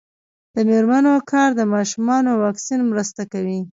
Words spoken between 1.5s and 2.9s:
د ماشومانو واکسین